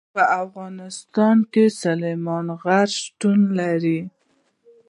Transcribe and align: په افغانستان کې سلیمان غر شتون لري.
په 0.15 0.23
افغانستان 0.43 1.37
کې 1.51 1.65
سلیمان 1.81 2.45
غر 2.63 2.89
شتون 2.99 3.39
لري. 3.59 3.99